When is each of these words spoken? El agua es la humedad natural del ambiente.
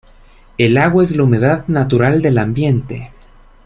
El 0.57 0.79
agua 0.79 1.03
es 1.03 1.15
la 1.15 1.21
humedad 1.21 1.65
natural 1.67 2.23
del 2.23 2.39
ambiente. 2.39 3.11